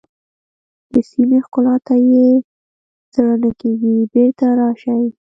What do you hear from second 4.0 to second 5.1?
بېرته راشئ.